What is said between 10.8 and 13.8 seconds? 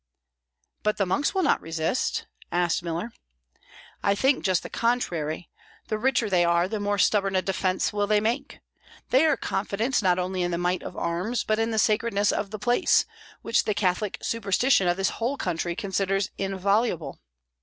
of arms, but in the sacredness of the place, which the